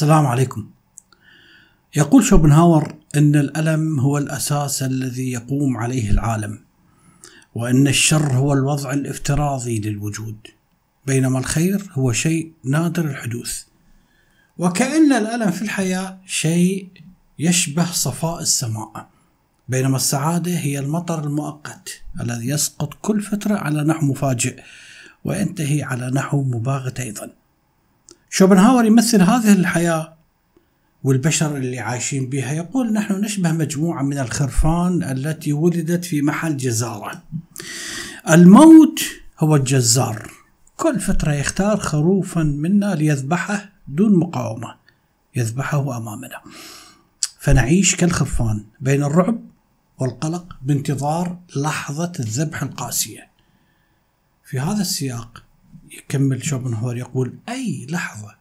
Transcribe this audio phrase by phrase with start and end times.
[0.00, 0.70] السلام عليكم.
[1.96, 6.58] يقول شوبنهاور إن الألم هو الأساس الذي يقوم عليه العالم
[7.54, 10.36] وإن الشر هو الوضع الافتراضي للوجود
[11.06, 13.62] بينما الخير هو شيء نادر الحدوث.
[14.58, 16.88] وكأن الألم في الحياة شيء
[17.38, 19.08] يشبه صفاء السماء
[19.68, 24.62] بينما السعادة هي المطر المؤقت الذي يسقط كل فترة على نحو مفاجئ
[25.24, 27.39] وينتهي على نحو مباغت أيضا.
[28.32, 30.16] شوبنهاور يمثل هذه الحياة
[31.04, 32.52] والبشر اللي عايشين بها.
[32.52, 37.22] يقول نحن نشبه مجموعة من الخرفان التي ولدت في محل جزارة.
[38.30, 39.00] الموت
[39.38, 40.30] هو الجزار.
[40.76, 44.74] كل فترة يختار خروفا منا ليذبحه دون مقاومة.
[45.36, 46.40] يذبحه أمامنا.
[47.38, 49.40] فنعيش كالخرفان بين الرعب
[49.98, 53.30] والقلق بانتظار لحظة الذبح القاسية.
[54.44, 55.44] في هذا السياق
[55.90, 58.34] يكمل شوبنهور يقول أي لحظة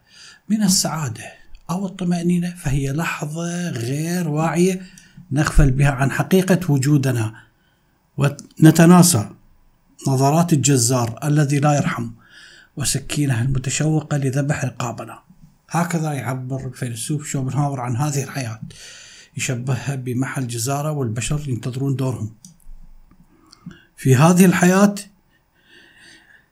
[0.49, 1.23] من السعادة
[1.69, 4.81] أو الطمأنينة فهي لحظة غير واعية
[5.31, 7.33] نغفل بها عن حقيقة وجودنا
[8.17, 9.29] ونتناسى
[10.07, 12.09] نظرات الجزار الذي لا يرحم
[12.77, 15.19] وسكينة المتشوقة لذبح رقابنا.
[15.69, 18.59] هكذا يعبر الفيلسوف شوبنهاور عن هذه الحياة.
[19.37, 22.31] يشبهها بمحل جزارة والبشر ينتظرون دورهم.
[23.97, 24.95] في هذه الحياة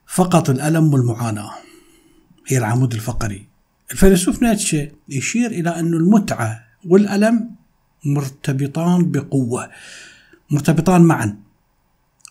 [0.08, 1.50] فقط الألم والمعاناة.
[2.46, 3.48] هي العمود الفقري.
[3.92, 7.50] الفيلسوف نيتشه يشير إلى أن المتعة والألم
[8.04, 9.70] مرتبطان بقوة.
[10.50, 11.36] مرتبطان معا.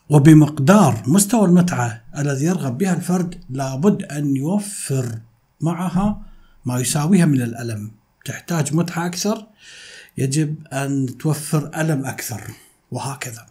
[0.09, 5.19] وبمقدار مستوى المتعة الذي يرغب بها الفرد لابد أن يوفر
[5.61, 6.21] معها
[6.65, 7.91] ما يساويها من الألم.
[8.25, 9.47] تحتاج متعة أكثر
[10.17, 12.41] يجب أن توفر ألم أكثر
[12.91, 13.45] وهكذا.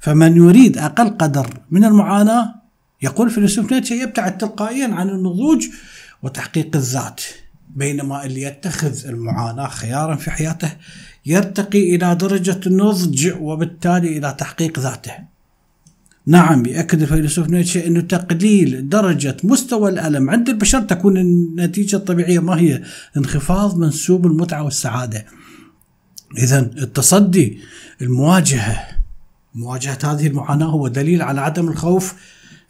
[0.00, 2.63] فمن يريد أقل قدر من المعاناة
[3.02, 5.66] يقول فيلسوف نيتشه يبتعد تلقائيا عن النضوج
[6.22, 7.20] وتحقيق الذات
[7.76, 10.72] بينما اللي يتخذ المعاناة خيارا في حياته
[11.26, 15.12] يرتقي إلى درجة النضج وبالتالي إلى تحقيق ذاته.
[16.26, 22.58] نعم يأكد الفيلسوف نيتشه أنه تقليل درجة مستوى الألم عند البشر تكون النتيجة الطبيعية ما
[22.58, 22.82] هي
[23.16, 25.26] انخفاض منسوب المتعة والسعادة.
[26.38, 27.58] إذا التصدي
[28.02, 28.86] المواجهة
[29.54, 32.14] مواجهة هذه المعاناة هو دليل على عدم الخوف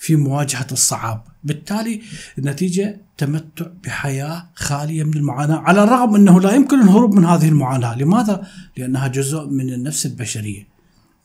[0.04, 1.22] في مواجهة الصعاب.
[1.44, 2.00] بالتالي
[2.38, 7.98] النتيجة تمتع بحياة خالية من المعاناة على الرغم أنه لا يمكن الهروب من هذه المعاناة.
[7.98, 10.68] لماذا؟ لأنها جزء من النفس البشرية.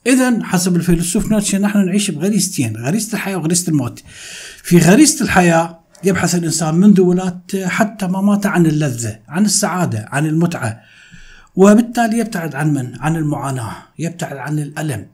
[0.08, 4.04] إذا حسب الفيلسوف نيتشه نحن نعيش بغريزتين غريزة الحياة وغريزة الموت.
[4.64, 10.82] في غريزة الحياة يبحث الإنسان منذ ولادته حتى مماته عن اللذة عن السعادة عن المتعة.
[11.56, 15.08] وبالتالي يبتعد عن من؟ عن المعاناة يبتعد عن الألم.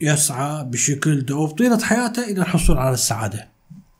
[0.00, 3.48] يسعى بشكل دؤوب طيلة حياته إلى الحصول على السعادة.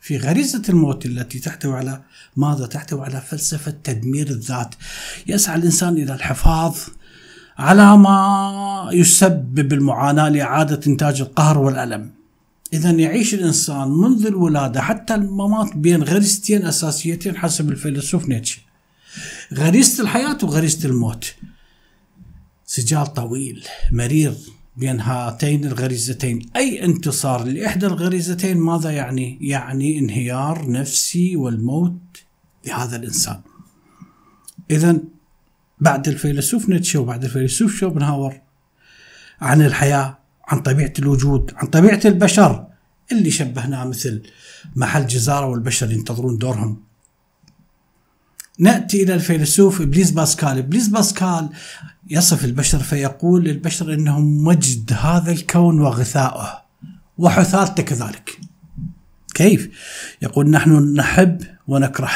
[0.00, 2.02] في غريزة الموت التي تحتوي على
[2.36, 4.74] ماذا؟ تحتوي على فلسفة تدمير الذات.
[5.26, 6.76] يسعى الإنسان إلى الحفاظ
[7.58, 12.10] على ما يسبب المعاناة لإعادة إنتاج القهر والألم.
[12.72, 18.58] إذا يعيش الإنسان منذ الولادة حتى الممات بين غريزتين أساسيتين حسب الفيلسوف نيتشه.
[19.54, 21.34] غريزة الحياة وغريزة الموت.
[22.66, 24.34] سجال طويل مرير
[24.76, 26.50] بين هاتين الغريزتين.
[26.56, 32.22] أي انتصار لإحدى الغريزتين ماذا يعني؟ يعني انهيار نفسي والموت
[32.66, 33.40] لهذا الإنسان.
[34.70, 34.98] إذا
[35.80, 38.40] بعد الفيلسوف نيتشه وبعد الفيلسوف شوبنهاور
[39.40, 40.18] عن الحياة
[40.48, 42.66] عن طبيعة الوجود عن طبيعة البشر
[43.12, 44.22] اللي شبهناه مثل
[44.76, 46.82] محل جزارة والبشر ينتظرون دورهم.
[48.58, 51.48] نأتي إلى الفيلسوف إبليس باسكال إبليس باسكال
[52.10, 56.62] يصف البشر فيقول للبشر إنهم مجد هذا الكون وغثاؤه
[57.18, 58.38] وحثالته كذلك.
[59.34, 59.68] كيف؟
[60.22, 62.10] يقول نحن نحب ونكره.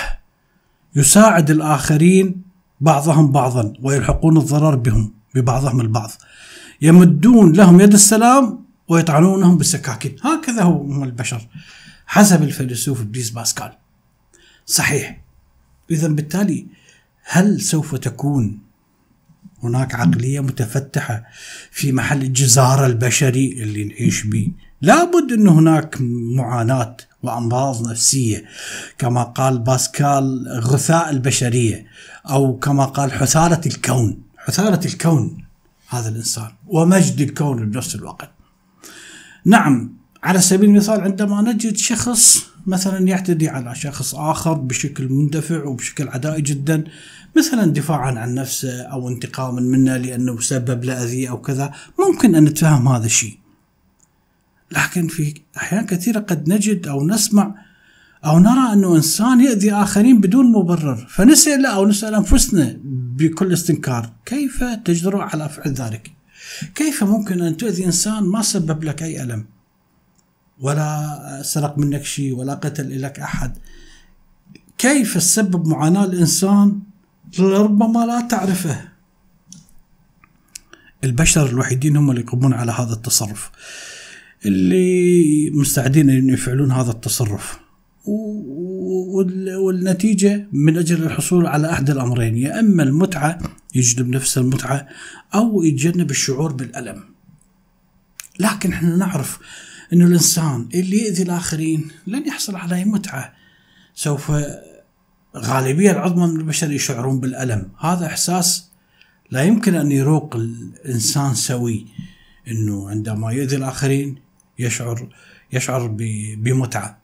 [0.97, 2.43] يساعد الآخرين
[2.81, 6.11] بعضهم بعضا ويلحقون الضرر بهم ببعضهم البعض.
[6.83, 11.49] يمدون لهم يد السلام ويطعنونهم بالسكاكين، هكذا هم البشر
[12.07, 13.73] حسب الفيلسوف إبليس باسكال.
[14.67, 15.28] صحيح.
[15.91, 16.67] اذا بالتالي
[17.25, 18.59] هل سوف تكون
[19.63, 21.25] هناك عقلية متفتحة
[21.71, 24.51] في محل الجزارة البشري اللي نعيش به
[24.83, 25.97] لابد أن هناك
[26.37, 28.45] معاناة وأمراض نفسية
[28.99, 31.87] كما قال باسكال غثاء البشرية
[32.31, 34.23] أو كما قال حثالة الكون.
[34.37, 35.45] حثالة الكون
[35.89, 38.31] هذا الإنسان ومجد الكون بنفس الوقت.
[39.45, 39.93] نعم
[40.23, 46.43] على سبيل المثال عندما نجد شخص مثلا يعتدي على شخص آخر بشكل مندفع وبشكل عدائي
[46.43, 46.85] جدا
[47.37, 51.73] مثلا دفاعا عن نفسه أو انتقاما منا لأنه سبب له أذية أو كذا.
[51.99, 53.39] ممكن أن نتفهم هذا الشيء.
[54.73, 57.55] لكن في أحيان كثيرة قد نجد أو نسمع
[58.25, 61.07] أو نرى أنه إنسان يأذي آخرين بدون مبرر.
[61.11, 66.13] فنسأل أو نسأل أنفسنا بكل استنكار كيف تجرؤ على فعل ذلك؟
[66.75, 69.47] كيف ممكن أن تؤذي إنسان ما سبب لك أي ألم؟
[70.61, 73.59] ولا سرق منك شيء ولا قتل لك أحد.
[74.79, 76.81] كيف تسبب معاناة الإنسان؟
[77.39, 78.89] لربما لا تعرفه.
[81.05, 83.51] البشر الوحيدين هم اللي يقومون على هذا التصرف.
[84.47, 87.59] اللي مستعدين إن يفعلون هذا التصرف.
[89.59, 93.39] والنتيجة من أجل الحصول على أحد الأمرين يا إما المتعة
[93.75, 94.89] يجلب نفس المتعة
[95.35, 97.05] أو يتجنب الشعور بالألم.
[98.41, 99.39] لكن إحنا نعرف
[99.93, 103.33] أنه الإنسان اللي يأذي الآخرين لن يحصل على متعة.
[103.95, 104.33] سوف
[105.37, 107.71] غالبية العظمى من البشر يشعرون بالألم.
[107.81, 108.71] هذا إحساس
[109.31, 111.87] لا يمكن أن يروق الإنسان سوي.
[112.49, 114.19] أنه عندما يؤذي الآخرين
[114.59, 115.09] يشعر
[115.53, 115.87] يشعر
[116.37, 116.99] بمتعة.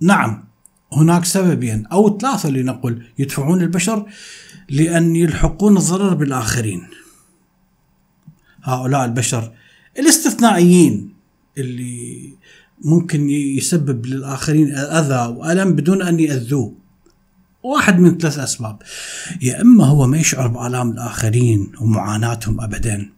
[0.00, 0.44] نعم
[0.92, 4.06] هناك سببين أو ثلاثة لنقل يدفعون البشر
[4.68, 6.88] لأن يلحقون الضرر بالآخرين.
[8.62, 9.52] هؤلاء البشر
[9.98, 11.15] الاستثنائيين.
[11.58, 12.34] اللي
[12.84, 16.74] ممكن يسبب للآخرين أذى وألم بدون أن يأذوه.
[17.62, 18.82] واحد من ثلاث أسباب.
[19.42, 23.12] يا إما هو ما يشعر بآلام الآخرين ومعاناتهم أبدا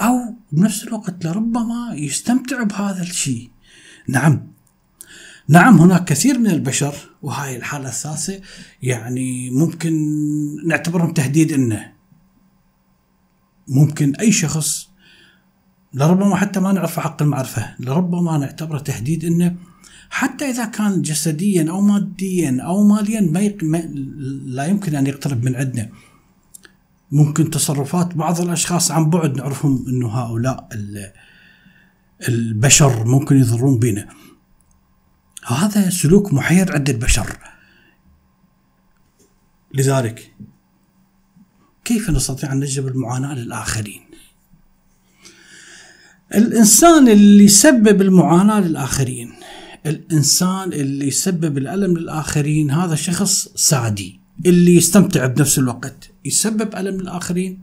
[0.00, 3.50] أو بنفس الوقت لربما يستمتع بهذا الشيء.
[4.08, 4.52] نعم.
[5.48, 8.40] نعم هناك كثير من البشر وهاي الحالة الثالثة
[8.82, 9.92] يعني ممكن
[10.66, 11.92] نعتبرهم تهديد إنه.
[13.68, 14.88] ممكن أي شخص
[15.94, 19.56] لربما حتى ما نعرف حق المعرفة لربما نعتبره تهديد إنه
[20.10, 23.64] حتى إذا كان جسديا أو ماديا أو ماليا ما, يق...
[23.64, 23.78] ما
[24.44, 25.90] لا يمكن أن يقترب من عندنا.
[27.12, 30.68] ممكن تصرفات بعض الأشخاص عن بعد نعرفهم أنه هؤلاء
[32.28, 34.08] البشر ممكن يضرون بنا.
[35.46, 37.38] هذا سلوك محير عند البشر.
[39.74, 40.34] لذلك
[41.84, 44.07] كيف نستطيع أن نجلب المعاناة للآخرين؟
[46.34, 49.32] الإنسان اللي يسبب المعاناة للآخرين
[49.86, 57.62] الإنسان اللي يسبب الألم للآخرين هذا شخص سادي اللي يستمتع بنفس الوقت يسبب ألم للآخرين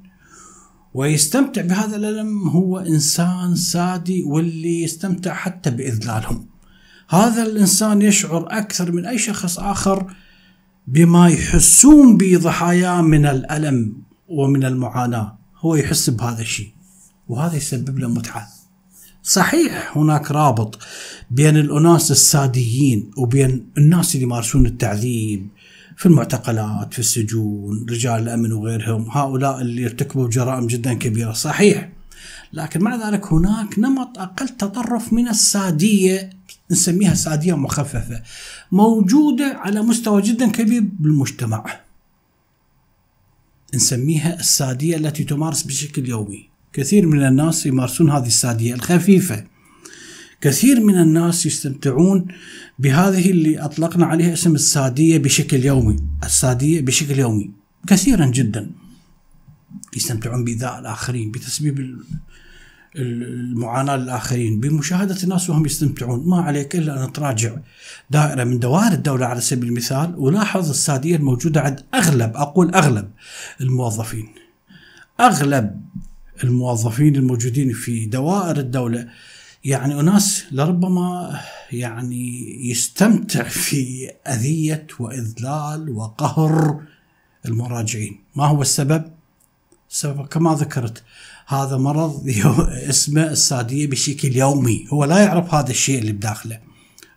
[0.93, 6.47] ويستمتع بهذا الألم هو إنسان سادي واللي يستمتع حتى بإذلالهم
[7.09, 10.13] هذا الإنسان يشعر أكثر من أي شخص آخر
[10.87, 13.93] بما يحسون بضحاياه من الألم
[14.27, 16.71] ومن المعاناة هو يحس بهذا الشيء
[17.27, 18.54] وهذا يسبب له متعة.
[19.25, 20.79] صحيح هناك رابط
[21.31, 25.47] بين الأناس الساديين وبين الناس اللي يمارسون التعذيب
[25.97, 31.33] في المعتقلات في السجون رجال الأمن وغيرهم هؤلاء اللي ارتكبوا جرائم جدا كبيرة.
[31.33, 31.89] صحيح.
[32.53, 36.29] لكن مع ذلك هناك نمط أقل تطرف من السادية
[36.71, 38.21] نسميها سادية مخففة
[38.71, 41.65] موجودة على مستوى جدا كبير بالمجتمع.
[43.75, 46.54] نسميها السادية التي تمارس بشكل يومي.
[46.75, 49.43] كثير من الناس يمارسون هذه السادية الخفيفة.
[50.41, 52.27] كثير من الناس يستمتعون
[52.79, 55.99] بهذه اللي أطلقنا عليها اسم السادية بشكل يومي.
[56.23, 57.51] السادية بشكل يومي.
[57.87, 58.71] كثيرا جدا.
[59.95, 61.99] يستمتعون بإيذاء الآخرين بتسبيب
[62.95, 66.29] المعاناة للآخرين بمشاهدة الناس وهم يستمتعون.
[66.29, 67.55] ما عليك إلا أن تراجع
[68.09, 73.09] دائرة من دوائر الدولة على سبيل المثال ولاحظ السادية الموجودة عند أغلب أقول أغلب
[73.61, 74.27] الموظفين.
[75.19, 75.81] أغلب
[76.43, 79.07] الموظفين الموجودين في دوائر الدولة.
[79.63, 81.39] يعني أناس لربما
[81.71, 86.81] يعني يستمتع في أذية وإذلال وقهر
[87.45, 88.19] المراجعين.
[88.35, 89.03] ما هو السبب؟
[89.91, 91.03] السبب كما ذكرت
[91.47, 92.29] هذا مرض
[92.89, 94.85] اسمه السادية بشكل يومي.
[94.89, 96.59] هو لا يعرف هذا الشيء اللي بداخله.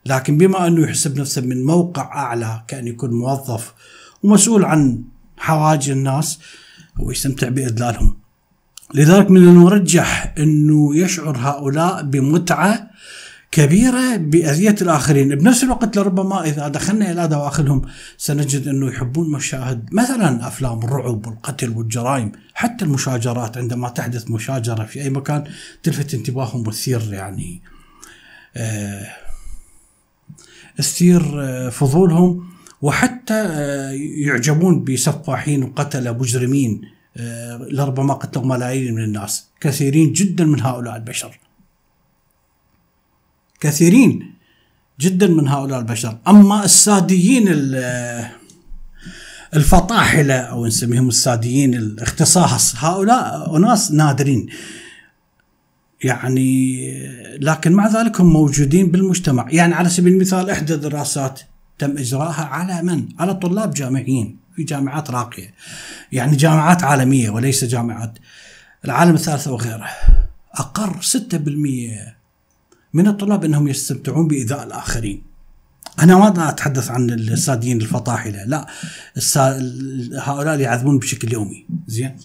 [0.06, 3.74] لكن بما أنه يحسب نفسه من موقع أعلى كأن يكون موظف
[4.22, 5.02] ومسؤول عن
[5.36, 6.38] حوائج الناس
[6.96, 8.17] هو يستمتع بإذلالهم.
[8.94, 12.90] لذلك من المرجح أنه يشعر هؤلاء بمتعة
[13.52, 15.34] كبيرة بأذية الآخرين.
[15.34, 17.82] بنفس الوقت لربما إذا دخلنا إلى دواخلهم
[18.16, 25.02] سنجد أنه يحبون مشاهد مثلا أفلام الرعب والقتل والجرائم حتى المشاجرات عندما تحدث مشاجرة في
[25.02, 25.44] أي مكان
[25.82, 27.62] تلفت انتباههم وتثير يعني
[28.56, 29.06] آه
[30.76, 32.44] تثير آه فضولهم
[32.82, 33.90] وحتى آه
[34.26, 36.97] يعجبون بسفاحين وقتلة مجرمين.
[37.70, 39.46] لربما قتلوا ملايين من الناس.
[39.60, 41.38] كثيرين جدا من هؤلاء البشر.
[43.60, 44.34] كثيرين
[45.00, 46.18] جدا من هؤلاء البشر.
[46.28, 47.48] أما الساديين
[49.54, 54.48] الفطاحلة أو نسميهم الساديين الاختصاص هؤلاء أناس نادرين.
[56.04, 59.46] يعني لكن مع ذلك هم موجودين بالمجتمع.
[59.50, 61.40] يعني على سبيل المثال إحدى الدراسات
[61.78, 64.47] تم إجراءها على من؟ على طلاب جامعيين.
[64.58, 65.54] في جامعات راقية.
[66.12, 68.18] يعني جامعات عالمية وليس جامعات.
[68.84, 69.88] العالم الثالثة وغيره.
[70.54, 72.16] أقر 6%
[72.92, 75.22] من الطلاب أنهم يستمتعون بإيذاء الآخرين.
[76.02, 78.66] أنا ما أتحدث عن السادين الفطاحلة لا.
[80.18, 81.66] هؤلاء يعذبون بشكل يومي.
[81.86, 82.16] زين؟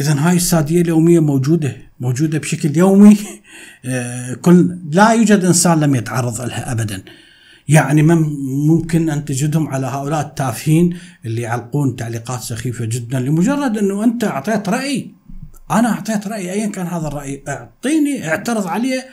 [0.00, 3.16] إذا هاي السادية اليومية موجودة موجودة بشكل يومي.
[3.84, 7.02] آه، كل لا يوجد إنسان لم يتعرض لها أبدا.
[7.70, 8.02] يعني
[8.66, 14.68] ممكن أن تجدهم على هؤلاء التافهين اللي يعلقون تعليقات سخيفة جدا لمجرد أنه أنت أعطيت
[14.68, 15.10] رأي.
[15.70, 19.06] أنا أعطيت رأي أيا كان هذا الرأي أعطيني اعترض عليه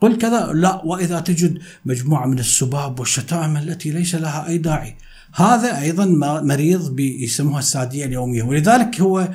[0.00, 0.82] قل كذا لا.
[0.84, 4.96] وإذا تجد مجموعة من السباب والشتائم التي ليس لها أي داعي.
[5.34, 6.04] هذا أيضا
[6.42, 8.42] مريض يسموها السادية اليومية.
[8.42, 9.28] ولذلك هو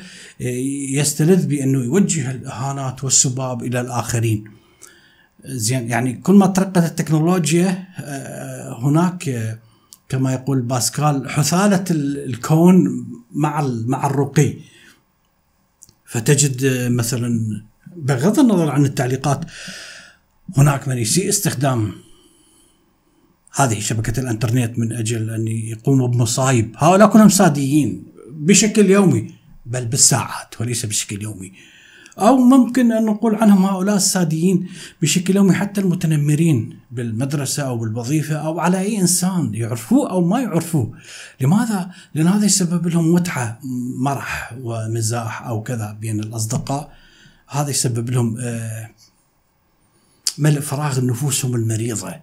[0.92, 4.59] يستلذ بأنه يوجه الأهانات والسباب إلى الآخرين.
[5.46, 9.58] زين يعني كل ما ترقت التكنولوجيا آه، هناك
[10.10, 14.53] كما يقول باسكال حثالة الكون مع مع الرقي.
[16.05, 17.62] فتجد مثلا
[17.96, 19.46] بغض النظر عن التعليقات
[20.58, 21.91] هناك من يسيء استخدام
[23.55, 29.34] هذه شبكة الإنترنت من أجل أن يقوموا بمصايب، هؤلاء كلهم ساديين بشكل يومي
[29.65, 31.53] بل بالساعات وليس بشكل يومي.
[32.20, 34.68] أو ممكن أن نقول عنهم هؤلاء الساديين
[35.02, 40.94] بشكل يومي حتى المتنمرين بالمدرسة أو بالوظيفة أو على أي إنسان يعرفوه أو ما يعرفوه.
[41.42, 43.60] لماذا؟ لأن هذا يسبب لهم متعة
[44.00, 46.92] مرح ومزاح أو كذا بين الأصدقاء.
[47.50, 48.90] هذا يسبب لهم آه،
[50.38, 52.16] ملء فراغ نفوسهم المريضة.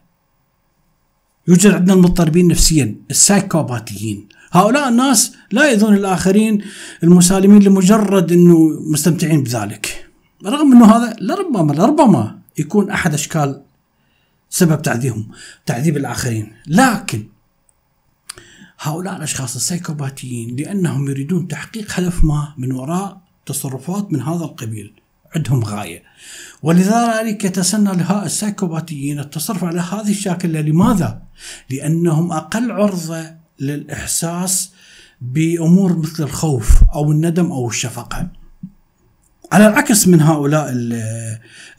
[1.48, 6.64] يوجد عندنا المضطربين نفسيا السايكوباتيين هؤلاء الناس لا يؤذون الآخرين
[7.02, 10.10] المسالمين لمجرد أنه مستمتعين بذلك.
[10.46, 13.62] رغم أنه هذا لربما لربما يكون أحد أشكال
[14.50, 15.28] سبب تعذيبهم
[15.66, 16.52] تعذيب الآخرين.
[16.66, 17.28] لكن
[18.80, 24.92] هؤلاء الأشخاص السايكوباتيين لأنهم يريدون تحقيق هدف ما من وراء تصرفات من هذا القبيل.
[25.36, 26.02] عندهم غاية.
[26.62, 30.60] ولذلك يتسنى لها السايكوباتيين التصرف على هذه الشاكلة.
[30.60, 31.22] لماذا؟
[31.70, 34.72] لأنهم أقل عرضة للإحساس
[35.20, 38.28] بأمور مثل الخوف أو الندم أو الشفقة.
[39.52, 40.72] على العكس من هؤلاء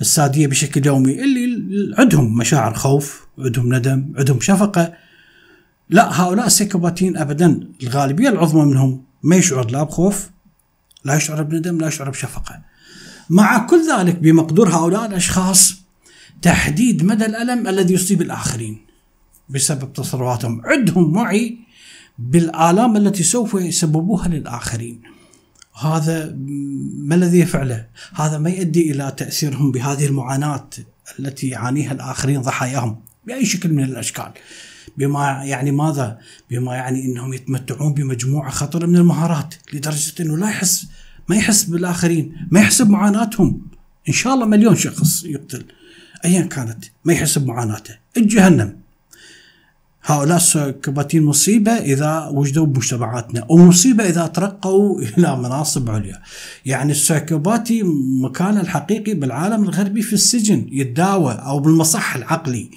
[0.01, 4.93] السادية بشكل يومي اللي عندهم مشاعر خوف عندهم ندم عندهم شفقة.
[5.89, 10.29] لا هؤلاء السيكوباتيين أبدا الغالبية العظمى منهم ما يشعر لا بخوف
[11.05, 12.61] لا يشعر بندم لا يشعر بشفقة.
[13.29, 15.75] مع كل ذلك بمقدور هؤلاء الأشخاص
[16.41, 18.85] تحديد مدى الألم الذي يصيب الآخرين
[19.49, 21.57] بسبب تصرفاتهم، عندهم وعي
[22.19, 25.01] بالآلام التي سوف يسببوها للآخرين.
[25.81, 26.35] هذا
[26.97, 30.69] ما الذي يفعله؟ هذا ما يؤدي إلى تأثيرهم بهذه المعاناة
[31.19, 34.31] التي يعانيها الآخرين ضحاياهم بأي شكل من الأشكال.
[34.97, 36.19] بما يعني ماذا؟
[36.51, 40.87] بما يعني إنهم يتمتعون بمجموعة خطره من المهارات لدرجة إنه لا يحس
[41.29, 43.67] ما يحس بالآخرين ما يحسب معاناتهم
[44.07, 45.65] إن شاء الله مليون شخص يقتل
[46.25, 48.77] ايا كانت ما يحس بمعاناته الجهنم
[50.07, 56.21] هؤلاء السايكوباتين مصيبة إذا وجدوا بمجتمعاتنا ومصيبة إذا ترقوا إلى مناصب عليا.
[56.65, 57.83] يعني السايكوباتي
[58.23, 62.69] مكانه الحقيقي بالعالم الغربي في السجن يتداوى أو بالمصح العقلي.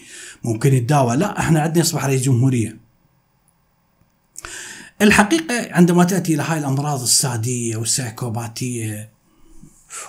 [0.44, 1.16] ممكن يتداوى.
[1.16, 2.76] لا إحنا عندنا يصبح رئيس جمهورية.
[5.02, 9.10] الحقيقة عندما تأتي إلى هاي الأمراض السادية والسايكوباتية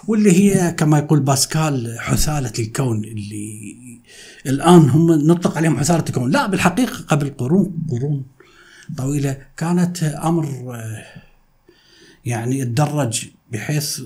[0.07, 3.75] واللي هي كما يقول باسكال حثالة الكون اللي
[4.45, 6.31] الآن هم نطلق عليهم حثالة الكون.
[6.31, 8.25] لا بالحقيقة قبل قرون قرون
[8.97, 10.75] طويلة كانت أمر
[12.25, 14.01] يعني تدرج بحيث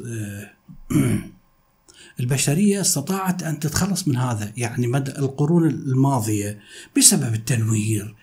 [2.20, 4.52] البشرية استطاعت أن تتخلص من هذا.
[4.58, 6.60] يعني مدى القرون الماضية
[6.98, 8.16] بسبب التنوير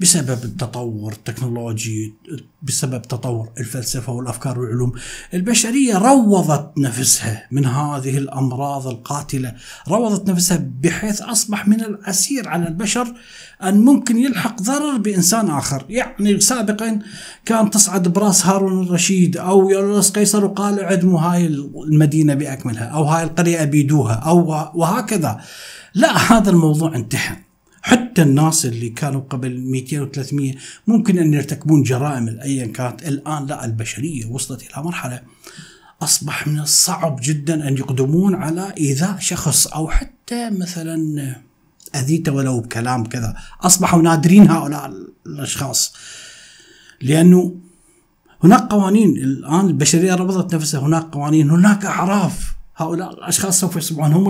[0.00, 2.14] بسبب التطور التكنولوجي
[2.62, 4.92] بسبب تطور الفلسفة والأفكار والعلوم.
[5.34, 9.54] البشرية روضت نفسها من هذه الأمراض القاتلة
[9.88, 13.14] روضت نفسها بحيث أصبح من العسير على البشر
[13.62, 15.84] أن ممكن يلحق ضرر بإنسان آخر.
[15.88, 16.98] يعني سابقا
[17.44, 21.46] كان تصعد براس هارون الرشيد أو يولس قيصر وقال اعدموا هاي
[21.86, 25.40] المدينة بأكملها أو هاي القرية أبيدوها أو وهكذا.
[25.94, 27.36] لا هذا الموضوع انتهى
[27.82, 33.02] حتى الناس اللي كانوا قبل 200 و300 ممكن أن يرتكبون جرائم ايا كانت.
[33.02, 35.20] الآن لا البشرية وصلت إلى مرحلة
[36.02, 41.36] أصبح من الصعب جدا أن يقدمون على إيذاء شخص أو حتى مثلا
[41.94, 43.36] أذيته ولو بكلام كذا.
[43.60, 44.92] أصبحوا نادرين هؤلاء
[45.26, 45.94] الأشخاص
[47.00, 47.54] لأنه
[48.44, 49.16] هناك قوانين.
[49.16, 52.51] الآن البشرية ربطت نفسها هناك قوانين هناك أعراف.
[52.82, 54.28] هؤلاء الأشخاص سوف يصبحون هم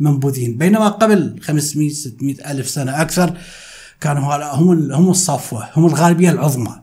[0.00, 3.38] المنبوذين بينما قبل 500 600 ألف سنة أكثر
[4.00, 6.80] كانوا هؤلاء هم هم الصفوة هم الغالبية العظمى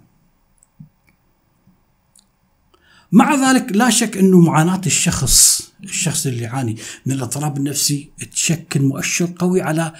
[3.11, 9.29] مع ذلك لا شك انه معاناة الشخص الشخص اللي يعاني من الاضطراب النفسي تشكل مؤشر
[9.39, 9.93] قوي على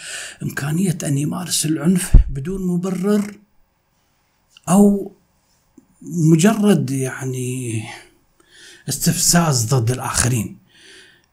[0.44, 3.38] إمكانية أن يمارس العنف بدون مبرر
[4.70, 5.12] أو
[6.02, 7.84] مجرد يعني
[8.90, 10.58] استفزاز ضد الآخرين.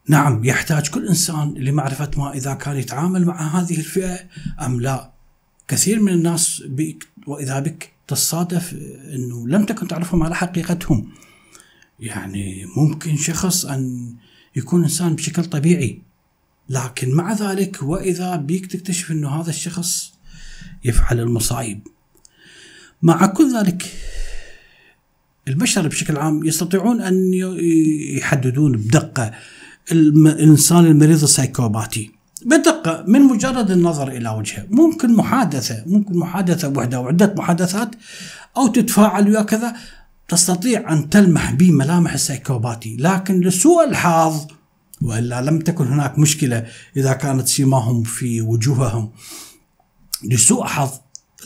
[0.09, 4.21] نعم يحتاج كل إنسان لمعرفة ما إذا كان يتعامل مع هذه الفئة
[4.61, 5.13] أم لا.
[5.69, 8.73] كثير من الناس بك وإذا بك تصادف
[9.15, 11.13] إنه لم تكن تعرفهم على حقيقتهم.
[12.01, 14.15] يعني ممكن شخص أن
[14.57, 16.03] يكون إنسان بشكل طبيعي
[16.69, 20.13] لكن مع ذلك وإذا بيك تكتشف إنه هذا الشخص
[20.85, 21.89] يفعل المصايب
[23.03, 23.93] مع كل ذلك
[25.49, 27.35] البشر بشكل عام يستطيعون أن
[28.17, 29.31] يحددون بدقة
[29.93, 32.11] الإنسان المريض السايكوباتي.
[32.47, 34.67] بدقة من مجرد النظر إلى وجهه.
[34.71, 37.91] ممكن محادثة ممكن محادثة وحدة أو عدة محادثات
[38.57, 39.77] أو تتفاعل ويا كذا.
[40.29, 44.47] تستطيع أن تلمح به ملامح السيكوباتي لكن لسوء الحظ
[45.03, 46.67] وإلا لم تكن هناك مشكلة
[46.97, 49.11] إذا كانت سيماهم في وجوههم.
[50.25, 50.91] لسوء حظ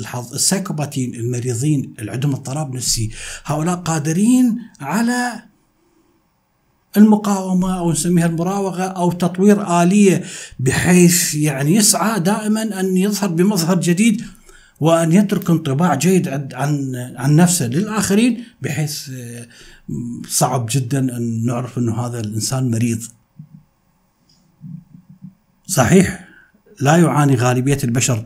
[0.00, 3.10] الحظ السايكوباتيين المريضين اللي عندهم اضطراب نفسي
[3.44, 5.42] هؤلاء قادرين على
[6.96, 10.24] المقاومة أو نسميها المراوغة أو تطوير آلية
[10.60, 14.22] بحيث يعني يسعى دائما أن يظهر بمظهر جديد
[14.80, 19.46] وأن يترك انطباع جيد عن عن نفسه للآخرين بحيث آه،
[20.28, 23.02] صعب جدا أن نعرف أنه هذا الإنسان مريض.
[25.66, 26.28] صحيح
[26.80, 28.24] لا يعاني غالبية البشر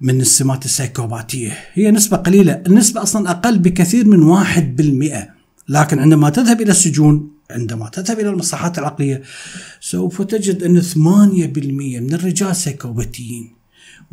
[0.00, 5.28] من السمات السيكوباتيه، هي نسبة قليلة، النسبة أصلا أقل بكثير من واحد بالمئة،
[5.68, 9.22] لكن عندما تذهب إلى السجون عندما تذهب إلى المصحات العقلية
[9.80, 10.96] سوف تجد أن 8%
[12.00, 13.54] من الرجال سيكوباتيين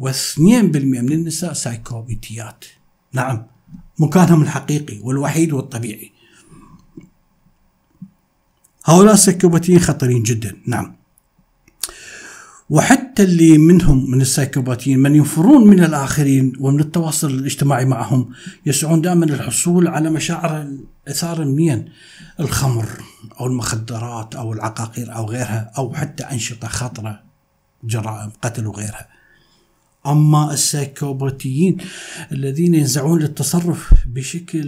[0.01, 2.65] و2% من النساء سايكوبيتيات
[3.13, 3.45] نعم
[3.99, 6.11] مكانهم الحقيقي والوحيد والطبيعي.
[8.85, 10.55] هؤلاء السايكوباتيين خطرين جدا.
[10.67, 10.95] نعم.
[12.69, 18.29] وحتى اللي منهم من السايكوباتيين من ينفرون من الآخرين ومن التواصل الاجتماعي معهم
[18.65, 20.67] يسعون دائما للحصول على مشاعر
[21.07, 21.89] الإثارة منين
[22.39, 22.89] الخمر
[23.39, 27.23] أو المخدرات أو العقاقير أو غيرها أو حتى أنشطة خطرة
[27.83, 29.07] جرائم قتل وغيرها.
[30.07, 31.77] أما السايكوباتيين
[32.31, 34.61] الذين ينزعون للتصرف بشكل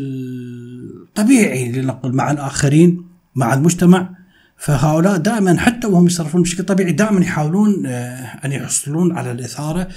[1.15, 4.09] طبيعي لنقل مع الآخرين مع المجتمع
[4.57, 9.87] فهؤلاء دائما حتى وهم يتصرفون بشكل طبيعي دائما يحاولون آه، أن يحصلون على الإثارة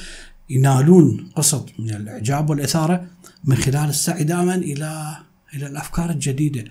[0.51, 3.07] ينالون قسط من الإعجاب والإثارة
[3.45, 5.17] من خلال السعي دائما إلى
[5.57, 6.65] إلى الأفكار الجديدة.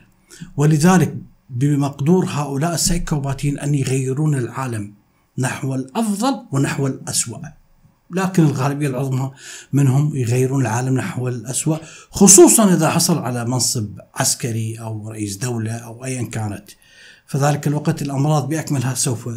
[0.57, 1.17] ولذلك
[1.49, 4.93] بمقدور هؤلاء السايكوباتيين أن يغيرون العالم
[5.37, 7.37] نحو الأفضل ونحو الأسوأ.
[8.11, 9.31] لكن الغالبية العظمى
[9.73, 11.77] منهم يغيرون العالم نحو الأسوأ
[12.11, 16.65] خصوصا إذا حصل على منصب عسكري أو رئيس دولة أو أيا كانت.
[17.27, 19.29] فذلك الوقت الأمراض بأكملها سوف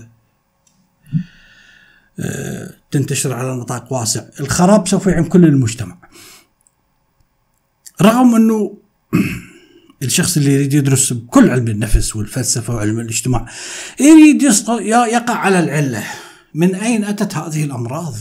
[2.20, 4.24] آه، تنتشر على نطاق واسع.
[4.40, 5.98] الخراب سوف يعم كل المجتمع.
[8.02, 8.78] رغم أنه
[10.02, 13.46] الشخص اللي يريد يدرس بكل علم النفس والفلسفة وعلم الاجتماع
[14.00, 16.04] يريد يقع على العلة.
[16.54, 18.14] من أين أتت هذه الأمراض؟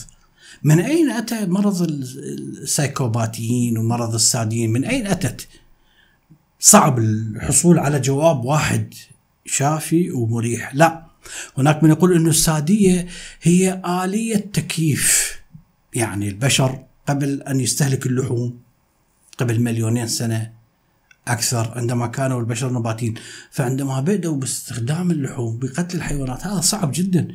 [0.63, 5.47] من أين أتى مرض السايكوباتيين ومرض السادين من أين أتت؟
[6.59, 8.93] صعب الحصول على جواب واحد
[9.45, 10.75] شافي ومريح.
[10.75, 11.05] لا
[11.57, 13.07] هناك من يقول أن السادية
[13.41, 15.37] هي آلية تكييف.
[15.93, 18.59] يعني البشر قبل أن يستهلك اللحوم
[19.37, 20.56] قبل مليونين سنة
[21.27, 23.13] أكثر عندما كانوا البشر نباتين.
[23.51, 27.27] فعندما بدأوا باستخدام اللحوم بقتل الحيوانات هذا صعب جدا.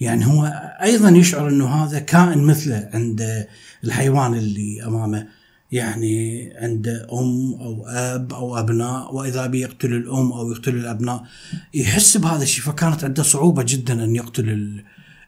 [0.00, 0.44] يعني هو
[0.82, 3.46] أيضا يشعر أنه هذا كائن مثله عند
[3.84, 5.26] الحيوان اللي أمامه.
[5.72, 11.24] يعني عند أم أو أب أو أبناء وإذا بيقتل الأم أو يقتل الأبناء
[11.74, 12.64] يحس بهذا الشيء.
[12.64, 14.82] فكانت عنده صعوبة جدا أن يقتل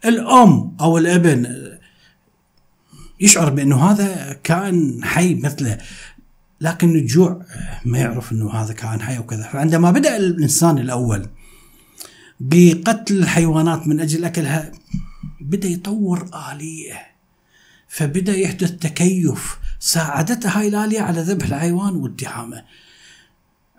[0.04, 1.46] الأم أو الابن.
[3.20, 5.78] يشعر بأنه هذا كائن حي مثله.
[6.62, 7.42] لكن الجوع
[7.84, 11.28] ما يعرف إنه هذا كائن حي وكذا فعندما بدأ الإنسان الأول
[12.40, 14.72] بقتل الحيوانات من أجل أكلها
[15.40, 17.12] بدأ يطور آلية.
[17.88, 19.58] فبدأ يحدث تكيف.
[19.80, 22.64] ساعدته هاي الآلية على ذبح الحيوان واتهامه.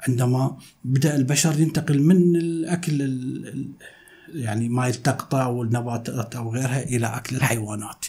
[0.07, 3.01] عندما بدأ البشر ينتقل من الأكل
[4.33, 8.05] يعني ما يلتقطه والنباتات أو غيرها إلى أكل الحيوانات.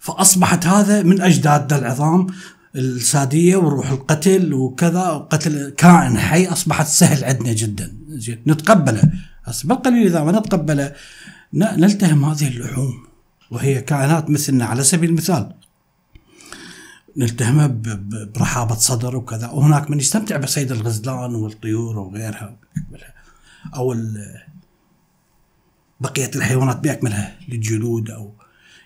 [0.00, 2.26] فأصبحت هذا من اجدادنا العظام
[2.76, 7.96] الساديه وروح القتل وكذا قتل كائن حي أصبحت سهل عندنا جدا.
[8.08, 9.02] زين نتقبله
[9.48, 10.92] بس بالقليل إذا ما نتقبله
[11.52, 13.06] نلتهم هذه اللحوم.
[13.50, 15.52] وهي كائنات مثلنا على سبيل المثال.
[17.16, 17.66] نلتهمها
[18.34, 19.48] برحابة صدر وكذا.
[19.48, 22.56] وهناك من يستمتع بصيد الغزلان والطيور وغيرها
[23.74, 23.96] أو
[26.00, 28.32] بقية الحيوانات بأكملها للجلود أو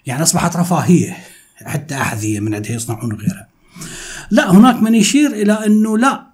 [0.07, 1.17] يعني أصبحت رفاهية.
[1.57, 3.54] حتى أحذية من عندها يصنعون غيرها.
[4.31, 6.27] لا هناك من يشير إلى أنه لا.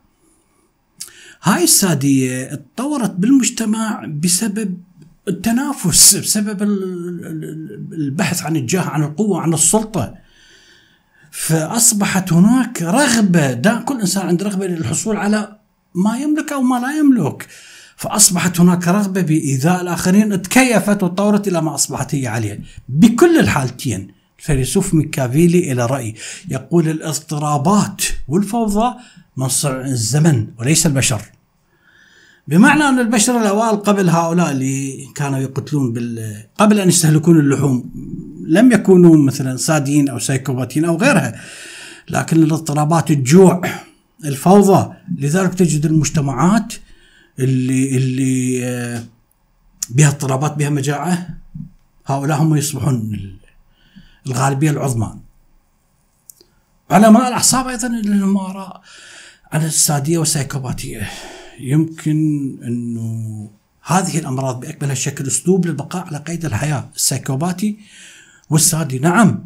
[1.43, 4.79] هاي السادية اتطورت بالمجتمع بسبب
[5.29, 6.63] التنافس بسبب
[7.93, 10.15] البحث عن الجاه عن القوة عن السلطة.
[11.31, 15.57] فأصبحت هناك رغبة دا كل إنسان عنده رغبة للحصول على
[15.95, 17.47] ما يملك أو ما لا يملك.
[17.97, 22.61] فأصبحت هناك رغبة بإيذاء الآخرين تكيفت وتطورت إلى ما أصبحت هي عليه.
[22.89, 24.20] بكل الحالتين.
[24.41, 26.15] الفيلسوف ميكافيلي إله رأي.
[26.49, 28.95] يقول الاضطرابات والفوضى
[29.37, 31.23] من صنع الزمن وليس البشر.
[32.49, 36.37] بمعنى أن البشر الأوائل قبل هؤلاء اللي كانوا يقتلون بال...
[36.59, 37.91] قبل أن يستهلكون اللحوم
[38.47, 41.41] لم يكونوا مثلا ساديين أو سايكوباتيين أو غيرها.
[42.09, 43.63] لكن الاضطرابات الجوع
[44.25, 46.75] الفوضى لذلك تجد المجتمعات
[47.39, 49.05] اللي اللي آه،
[49.91, 51.29] بها اضطرابات بها مجاعة
[52.07, 53.40] هؤلاء هم يصبحون
[54.27, 55.17] الغالبية العظمى.
[56.91, 58.83] علماء الأعصاب أيضا لهم آراء
[59.53, 61.11] عن السادية والسايكوباتية.
[61.61, 62.19] يمكن
[62.65, 63.51] أنه
[63.83, 67.79] هذه الأمراض بأكملها الشكل أسلوب للبقاء على قيد الحياة السايكوباتي
[68.51, 68.99] والسادي.
[68.99, 69.45] نعم.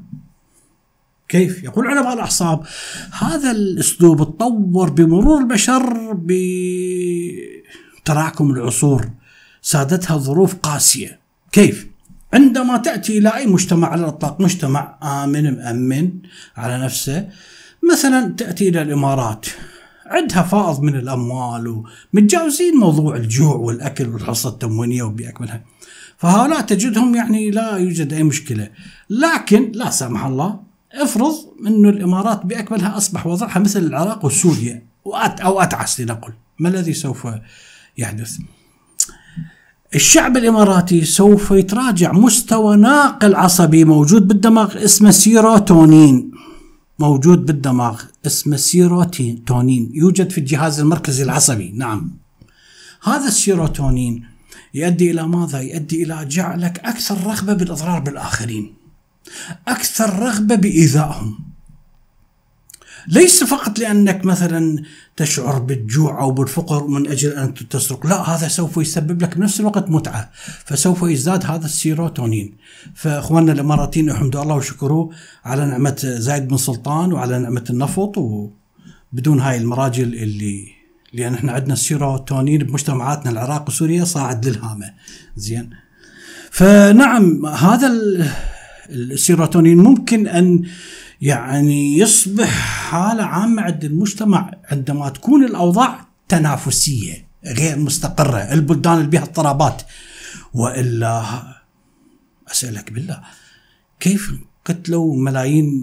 [1.29, 2.67] كيف؟ يقول علماء الأعصاب
[3.13, 6.13] هذا الأسلوب تطور بمرور البشر
[8.03, 9.11] بتراكم العصور
[9.63, 11.21] سادتها ظروف قاسية.
[11.53, 11.94] كيف؟
[12.35, 16.11] عندما تأتي إلى أي مجتمع على الإطلاق مجتمع آمن مأمن
[16.57, 17.29] على نفسه
[17.93, 19.47] مثلا تأتي إلى الإمارات
[20.07, 25.65] عندها فائض من الأموال ومتجاوزين موضوع الجوع والأكل والحصة التموينية وبأكملها
[26.19, 28.71] فهؤلاء تجدهم يعني لا يوجد أي مشكلة.
[29.11, 30.61] لكن لا سمح الله
[30.93, 31.35] افرض
[31.67, 34.87] أن الإمارات بأكملها أصبح وضعها مثل العراق وسوريا
[35.43, 36.33] أو أتعس لنقل.
[36.59, 37.29] ما الذي سوف
[37.99, 38.39] يحدث؟
[39.95, 46.31] الشعب الإماراتي سوف يتراجع مستوى ناقل عصبي موجود بالدماغ اسمه سيروتونين.
[46.99, 49.91] موجود بالدماغ اسمه سيروتونين.
[49.95, 52.11] يوجد في الجهاز المركزي العصبي نعم.
[53.03, 54.27] هذا السيروتونين
[54.75, 58.75] يؤدي إلى ماذا؟ يؤدي إلى جعلك أكثر رغبة بالإضرار بالآخرين
[59.69, 61.54] أكثر رغبة بإيذائهم.
[63.09, 64.83] ليس فقط لأنك مثلا
[65.17, 68.07] تشعر بالجوع أو بالفقر من أجل أن تسرق.
[68.07, 70.31] لا هذا سوف يسبب لك بنفس الوقت متعة.
[70.65, 72.57] فسوف يزداد هذا السيروتونين.
[72.95, 75.11] فإخواننا الإماراتيين يحمدوا الله وشكروه
[75.45, 80.67] على نعمة زايد بن سلطان وعلى نعمة النفط وبدون هاي المراجل اللي
[81.13, 84.91] لأن إحنا عندنا السيروتونين بمجتمعاتنا العراق وسوريا صاعد للهامة.
[85.37, 85.71] زين.
[86.51, 87.93] فنعم هذا
[88.91, 90.63] السيروتونين ممكن أن
[91.21, 92.49] يعني يصبح
[92.91, 99.83] حالة عامة عند المجتمع عندما تكون الأوضاع تنافسية غير مستقرة البلدان اللي بها اضطرابات.
[100.55, 101.43] وإلا
[102.51, 103.21] أسألك بالله
[104.01, 104.33] كيف
[104.65, 105.83] قتلوا ملايين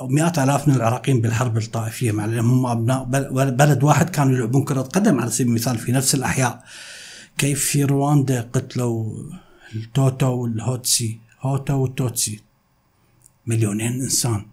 [0.00, 3.04] أو مئات آلاف من العراقيين بالحرب الطائفية؟ مع هم أبناء
[3.50, 6.64] بلد واحد كانوا يلعبون كرة قدم على سبيل المثال في نفس الأحياء.
[7.38, 9.12] كيف في رواندا قتلوا
[9.74, 12.40] التوتو والهوتسي؟ هوتو والتوتسي
[13.46, 14.46] مليونين إنسان.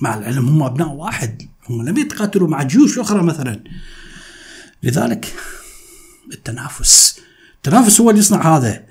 [0.00, 1.42] مع العلم هم أبناء واحد.
[1.68, 3.64] هم لم يتقاتلوا مع جيوش أخرى مثلا.
[4.82, 5.34] لذلك
[6.32, 7.20] التنافس.
[7.56, 8.84] التنافس هو اللي يصنع هذا.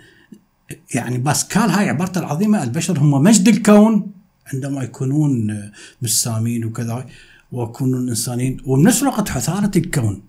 [0.94, 2.64] يعني باسكال هاي عبارته العظيمة.
[2.64, 4.12] البشر هم مجد الكون.
[4.54, 7.06] عندما يكونون مسامين وكذا
[7.52, 10.22] ويكونون إنسانين وبنفس الوقت حثالة الكون.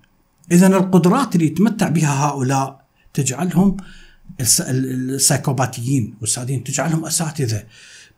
[0.52, 2.84] إذا القدرات اللي يتمتع بها هؤلاء
[3.14, 3.76] تجعلهم
[4.40, 7.64] السايكوباتيين والسادين تجعلهم أساتذة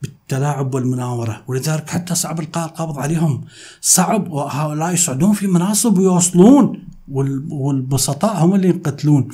[0.03, 3.45] بالتلاعب والمناورة ولذلك حتى صعب إلقاء القبض عليهم.
[3.81, 9.29] صعب وهؤلاء يصعدون في مناصب ويوصلون والبسطاء هم اللي ينقتلون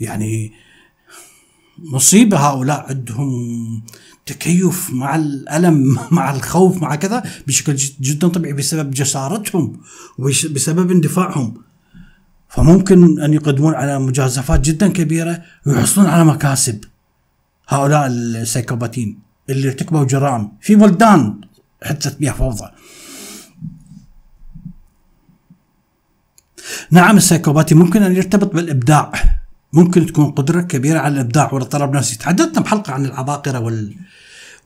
[0.00, 0.52] يعني
[1.78, 3.82] مصيبة هؤلاء عندهم
[4.26, 9.80] تكيف مع الألم مع الخوف مع كذا بشكل جدا طبيعي بسبب جسارتهم
[10.18, 11.54] وبسبب اندفاعهم.
[12.54, 16.84] فممكن أن يقدمون على مجازفات جدا كبيرة ويحصلون على مكاسب.
[17.68, 19.18] هؤلاء السيكوباتين
[19.50, 20.52] اللي ارتكبوا جرائم.
[20.60, 21.40] في بلدان
[21.82, 22.70] حدثت بها فوضى.
[26.90, 29.12] نعم السيكوباتي ممكن أن يرتبط بالإبداع.
[29.72, 32.18] ممكن تكون قدرة كبيرة على الإبداع والاضطراب النفسي.
[32.18, 33.94] تحدثنا بحلقة عن العباقرة وال...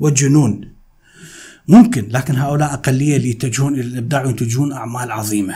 [0.01, 0.72] والجنون.
[1.68, 5.55] ممكن لكن هؤلاء أقلية اللي يتجهون إلى الإبداع وينتجون أعمال عظيمة.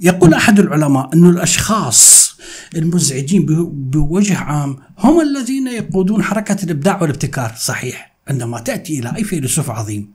[0.00, 2.30] يقول أحد العلماء أن الأشخاص
[2.76, 7.54] المزعجين بوجه عام هم الذين يقودون حركة الإبداع والابتكار.
[7.58, 8.16] صحيح.
[8.28, 10.12] عندما تأتي إلى أي فيلسوف عظيم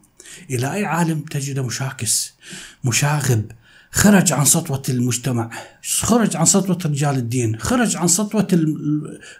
[0.49, 2.33] إلى أي عالم تجده مشاكس
[2.83, 3.45] مشاغب.
[3.91, 5.49] خرج عن سطوة المجتمع
[5.99, 8.47] خرج عن سطوة رجال الدين خرج عن سطوة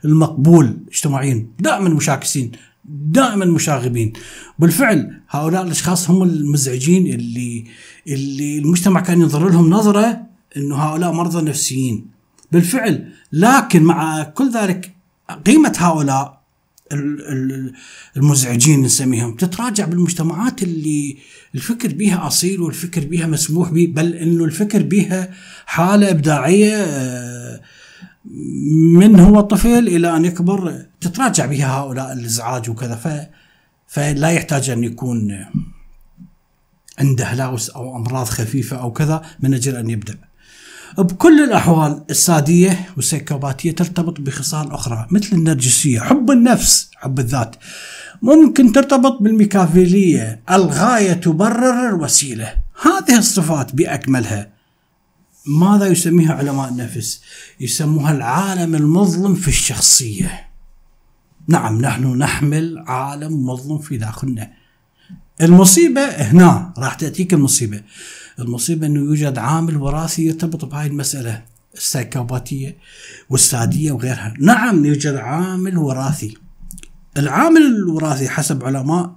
[0.06, 2.52] المقبول اجتماعيا دائما مشاكسين
[2.86, 4.14] دائما مشاغبين.
[4.60, 7.66] بالفعل هؤلاء الأشخاص هم المزعجين اللي
[8.08, 10.25] اللي المجتمع كان ينظر لهم نظرة
[10.58, 12.08] إنه هؤلاء مرضى نفسيين
[12.52, 14.96] بالفعل لكن مع كل ذلك
[15.46, 16.46] قيمة هؤلاء
[18.18, 21.18] المزعجين نسميهم تتراجع بالمجتمعات اللي
[21.56, 25.34] الفكر بها أصيل والفكر بها مسموح به بل إنه الفكر بها
[25.66, 27.62] حالة إبداعية آه،
[29.00, 33.08] من هو طفل إلى أن يكبر تتراجع بها هؤلاء الإزعاج وكذا ف
[33.88, 35.46] فلا يحتاج أن يكون
[37.00, 40.18] عنده هلاوس أو أمراض خفيفة أو كذا من أجل أن يبدأ.
[40.98, 47.56] بكل الأحوال السادية والسيكوباتية ترتبط بخصال أخرى مثل النرجسية حب النفس حب الذات.
[48.22, 54.50] ممكن ترتبط بالميكافيلية الغاية تبرر الوسيلة هذه الصفات بأكملها.
[55.48, 57.22] ماذا يسميها علماء النفس؟
[57.60, 60.48] يسموها العالم المظلم في الشخصية.
[61.48, 64.52] نعم نحن نحمل عالم مظلم في داخلنا.
[65.42, 67.82] المصيبة هنا راح تأتيك المصيبة.
[68.40, 72.78] المصيبة أنه يوجد عامل وراثي يرتبط بهاي المسألة السايكوباتية
[73.30, 74.34] والسادية وغيرها.
[74.40, 76.38] نعم يوجد عامل وراثي.
[77.18, 79.16] العامل الوراثي حسب علماء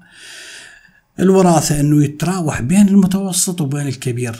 [1.20, 4.36] الوراثة أنه يتراوح بين المتوسط وبين الكبير.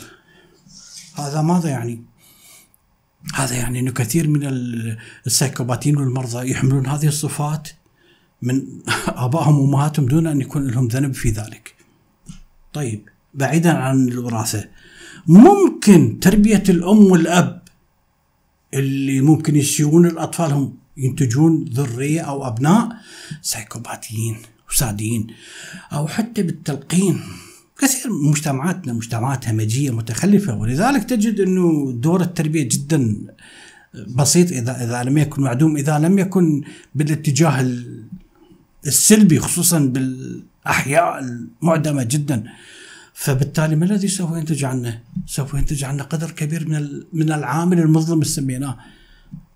[1.15, 2.03] هذا ماذا يعني؟
[3.33, 4.47] هذا يعني أنه كثير من
[5.27, 7.69] السايكوباتيين والمرضى يحملون هذه الصفات
[8.41, 8.61] من
[9.25, 11.75] آبائهم وأمهاتهم دون أن يكون لهم ذنب في ذلك.
[12.73, 13.09] طيب.
[13.33, 14.67] بعيدا عن الوراثة.
[15.27, 17.61] ممكن تربية الأم والأب
[18.73, 22.89] اللي ممكن يسيرون الأطفال هم ينتجون ذرية أو أبناء
[23.41, 24.37] سايكوباتيين
[24.69, 25.27] وساديين
[25.93, 27.19] أو حتى بالتلقين.
[27.79, 33.15] كثير من مجتمعاتنا مجتمعات همجية متخلفة ولذلك تجد أنه دور التربية جدا
[34.07, 36.61] بسيط إذا إذا لم يكن معدوم إذا لم يكن
[36.95, 37.67] بالاتجاه
[38.87, 42.43] السلبي خصوصا بالأحياء المعدمة جدا.
[43.19, 48.13] فبالتالي ما الذي سوف ينتج عنه؟ سوف ينتج عنه قدر كبير من من العامل المظلم
[48.13, 48.77] اللي سميناه.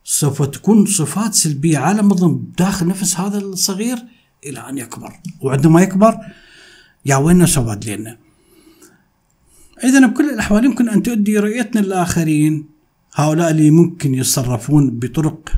[0.04, 3.98] سوف تكون صفات سلبية عالم مظلم داخل نفس هذا الصغير
[4.46, 6.18] إلى أن يكبر، وعندما يكبر
[7.06, 8.18] يا وين سواد لنا.
[9.84, 12.66] اذا بكل الأحوال يمكن أن تؤدي رؤيتنا للآخرين
[13.14, 15.54] هؤلاء اللي ممكن يتصرفون بطرق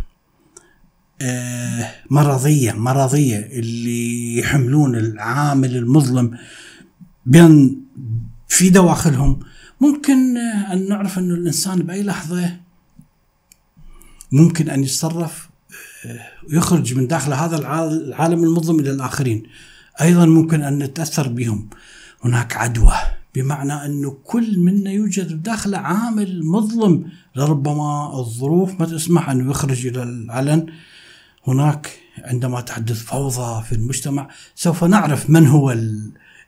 [1.21, 6.37] آه مرضية مرضية اللي يحملون العامل المظلم
[7.25, 7.81] بين
[8.47, 9.39] في دواخلهم
[9.81, 12.57] ممكن أن نعرف أن الإنسان بأي لحظة
[14.31, 15.49] ممكن أن يتصرف
[16.05, 19.43] آه، يخرج من داخل هذا العالم المظلم إلى الآخرين.
[20.01, 21.69] أيضا ممكن أن نتأثر بهم.
[22.23, 22.93] هناك عدوى
[23.35, 27.05] بمعنى أنه كل منا يوجد داخله عامل مظلم.
[27.35, 30.65] لربما الظروف ما تسمح أنه يخرج إلى العلن.
[31.47, 35.71] هناك عندما تحدث فوضى في المجتمع سوف نعرف من هو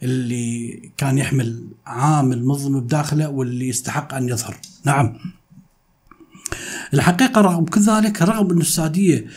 [0.04, 4.58] اللي كان يحمل عامل مظلم بداخله واللي يستحق أن يظهر.
[4.86, 5.18] نعم.
[6.94, 9.28] الحقيقة رغم كل ذلك رغم أن الساديه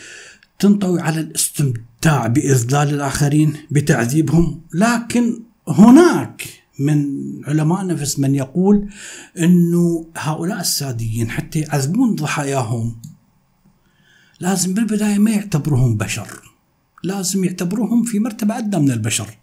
[0.59, 6.43] تنطوي على الاستمتاع بإذلال الآخرين بتعذيبهم لكن هناك
[6.79, 7.05] من
[7.47, 8.89] علماء النفس من يقول
[9.37, 12.95] إنه هؤلاء الساديين حتى يعذبون ضحاياهم
[14.39, 16.27] لازم بالبداية ما يعتبروهم بشر
[17.03, 19.37] لازم يعتبروهم في مرتبة أدنى من البشر.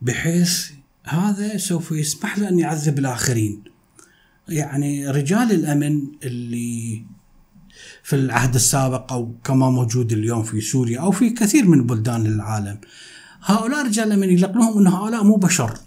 [0.00, 0.70] بحيث
[1.04, 3.62] هذا سوف يسمح له أن يعذب الآخرين.
[4.48, 7.04] يعني رجال الأمن اللي
[8.02, 12.78] في العهد السابق أو كما موجود اليوم في سوريا أو في كثير من بلدان العالم
[13.44, 15.78] هؤلاء رجال الأمن يلقنهم أن هؤلاء مو بشر.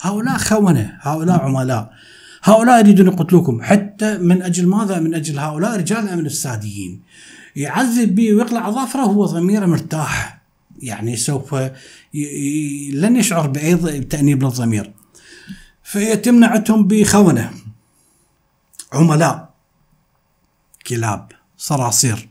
[0.00, 1.92] هؤلاء خونة هؤلاء عملاء.
[2.42, 3.62] هؤلاء يريدون يقتلوكم.
[3.62, 7.02] حتى من أجل ماذا؟ من أجل هؤلاء رجال الأمن الساديين.
[7.56, 10.42] يعذب به ويقلع أظافره وهو ضميره مرتاح.
[10.82, 11.54] يعني سوف
[12.92, 14.92] لن يشعر بأي تأنيب للضمير
[15.82, 17.54] فيتم نعتهم بخونة
[18.92, 19.54] عملاء
[20.86, 22.28] كلاب صراصير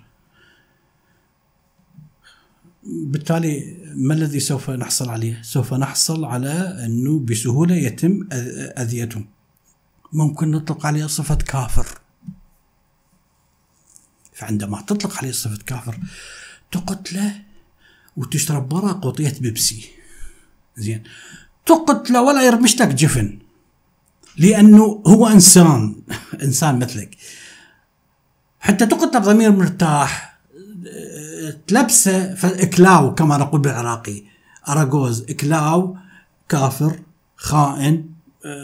[2.83, 9.27] بالتالي ما الذي سوف نحصل عليه؟ سوف نحصل على أنه بسهولة يتم أذيتهم.
[10.13, 11.87] ممكن نطلق عليه صفة كافر.
[14.33, 15.99] فعندما تطلق عليه صفة كافر
[16.71, 17.41] تقتله
[18.17, 19.89] وتشرب برا قطية بيبسي.
[20.77, 21.03] زين.
[21.65, 23.39] تقتله ولا يرمش لك جفن.
[24.37, 25.95] لأنه هو إنسان.
[26.43, 27.17] إنسان مثلك.
[28.59, 30.39] حتى تقتل بضمير مرتاح
[31.67, 34.23] تلبسه اكلاو كما نقول بالعراقي.
[34.69, 35.97] اراجوز إكلاو
[36.49, 36.99] كافر
[37.35, 38.09] خائن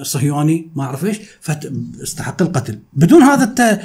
[0.02, 2.80] صهيوني ما أعرف إيش فاستحق القتل.
[2.94, 3.82] بدون هذا الت...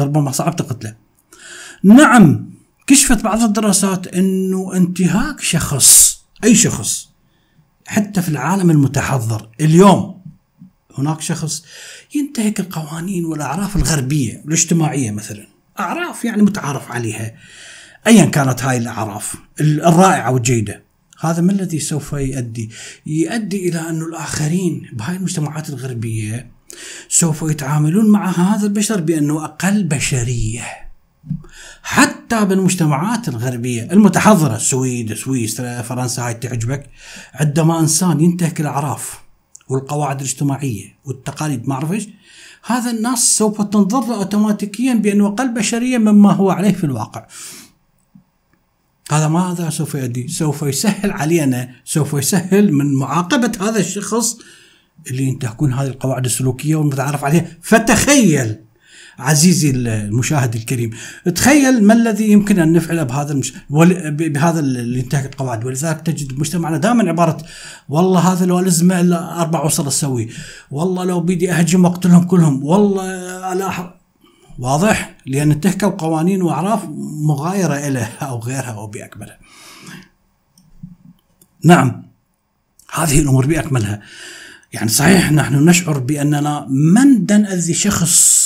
[0.00, 0.94] ربما صعب تقتله.
[1.82, 2.52] نعم
[2.86, 7.08] كشفت بعض الدراسات إنه انتهاك شخص أي شخص
[7.86, 10.22] حتى في العالم المتحضر اليوم
[10.98, 11.64] هناك شخص
[12.14, 15.46] ينتهك القوانين والأعراف الغربية والاجتماعيه مثلا
[15.80, 17.34] أعراف يعني متعارف عليها
[18.06, 20.82] ايا كانت هاي الأعراف الرائعة والجيدة
[21.20, 22.70] هذا ما الذي سوف يؤدي؟
[23.06, 26.50] يؤدي إلى أن الآخرين بهاي المجتمعات الغربية
[27.08, 30.91] سوف يتعاملون مع هذا البشر بأنه أقل بشرية.
[31.82, 36.90] حتى بالمجتمعات الغربية المتحضرة السويد، سويسرا، فرنسا هاي تعجبك
[37.34, 39.22] عندما إنسان ينتهك الأعراف
[39.68, 42.08] والقواعد الاجتماعية والتقاليد ما أعرف إيش
[42.64, 47.26] هذا الناس سوف تنظر له اوتوماتيكيا بأنه أقل بشريه مما هو عليه في الواقع.
[49.10, 54.38] هذا ماذا سوف يؤدي؟ سوف يسهل علينا سوف يسهل من معاقبة هذا الشخص
[55.10, 58.61] اللي ينتهكون هذه القواعد السلوكية والمتعارف عليها فتخيل
[59.18, 60.90] عزيزي المشاهد الكريم.
[61.34, 63.52] تخيل ما الذي يمكن أن نفعله بهذا المش...
[64.10, 65.64] بهذا اللي ينتهك القواعد.
[65.64, 67.36] ولذلك تجد مجتمعنا دائما عبارة
[67.88, 70.28] والله هذا لو الزمه إلا أربع وصل أسوي.
[70.70, 72.64] والله لو بدي أهجم واقتلهم كلهم.
[72.64, 73.94] والله لا
[74.58, 76.84] واضح؟ لأن انتهكوا قوانين وأعراف
[77.26, 79.38] مغايرة إليه أو غيرها أو بأكملها.
[81.64, 82.02] نعم
[82.92, 84.02] هذه الأمور بأكملها.
[84.72, 88.41] يعني صحيح نحن نشعر بأننا من نأذي شخص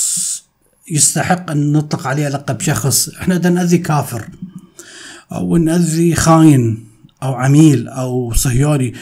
[0.91, 3.09] يستحق أن نطلق عليه لقب شخص.
[3.09, 4.29] إحنا نأذي كافر
[5.31, 6.87] أو نأذي خاين
[7.23, 8.93] أو عميل أو صهيوني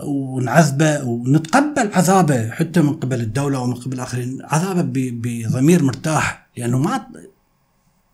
[0.00, 6.46] ونعذبه ونتقبل عذابه حتى من قبل الدولة ومن قبل الآخرين عذابه بضمير مرتاح.
[6.56, 7.06] لأنه ما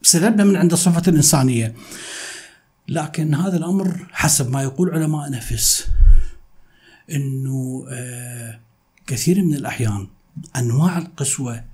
[0.03, 1.75] سلبنا من عند الصفه الإنسانية.
[2.89, 5.87] لكن هذا الأمر حسب ما يقول علماء نفس
[7.11, 8.61] إنه آه
[9.07, 10.07] كثير من الأحيان
[10.57, 11.65] أنواع القسوة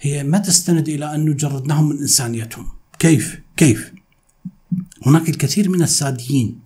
[0.00, 2.66] هي ما تستند إلى أن جردناهم من إنسانيتهم.
[2.98, 3.92] كيف؟ كيف؟
[5.06, 6.58] هناك الكثير من الساديين.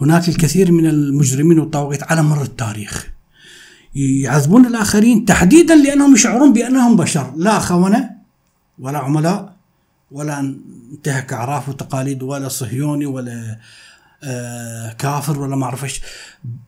[0.00, 3.06] هناك الكثير من المجرمين والطواغيت على مر التاريخ.
[3.94, 7.32] يعذبون الآخرين تحديدا لأنهم يشعرون بأنهم بشر.
[7.36, 8.10] لا خونة
[8.78, 9.56] ولا عملاء
[10.10, 13.58] ولا انتهك أعراف وتقاليد ولا صهيوني ولا
[14.98, 16.00] كافر ولا ما أعرف إيش.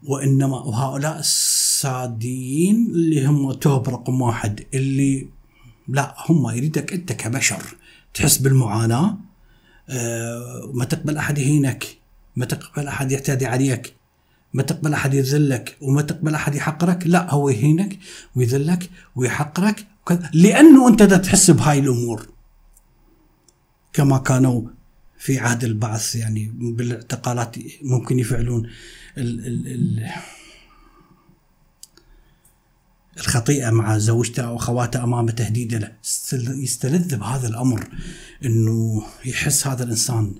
[0.08, 5.28] وإنما وهؤلاء الساديين اللي هم توب رقم واحد اللي
[5.88, 7.62] لا هم يريدك أنت كبشر.
[8.14, 9.18] تحس بالمعاناة.
[9.88, 11.86] آه ما تقبل أحد يهينك
[12.36, 13.94] ما تقبل أحد يعتدي عليك
[14.54, 17.06] ما تقبل أحد يذلك وما تقبل أحد يحقرك.
[17.06, 17.98] لا هو يهينك
[18.36, 19.86] ويذلك ويحقرك
[20.34, 22.28] لأنه أنت تحس بهاي الأمور.
[23.92, 24.62] كما كانوا
[25.22, 28.66] في عهد البعث يعني بالاعتقالات ممكن يفعلون
[29.18, 30.11] ال ال ال
[33.16, 35.92] الخطيئة مع زوجته أو أخواته أمام تهديده له.
[36.62, 37.88] يستلذ بهذا الأمر
[38.44, 40.35] أنه يحس هذا الإنسان